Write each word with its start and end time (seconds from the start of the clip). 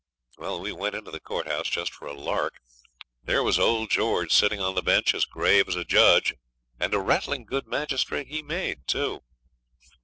We 0.39 0.71
went 0.71 0.95
into 0.95 1.11
the 1.11 1.19
courthouse 1.19 1.69
just 1.69 1.93
for 1.93 2.07
a 2.07 2.13
lark. 2.19 2.59
There 3.23 3.43
was 3.43 3.59
old 3.59 3.91
George 3.91 4.31
sitting 4.31 4.59
on 4.59 4.73
the 4.73 4.81
bench 4.81 5.13
as 5.13 5.25
grave 5.25 5.67
as 5.67 5.75
a 5.75 5.85
judge, 5.85 6.33
and 6.79 6.91
a 6.95 6.99
rattling 6.99 7.45
good 7.45 7.67
magistrate 7.67 8.25
he 8.25 8.41
made 8.41 8.87
too. 8.87 9.21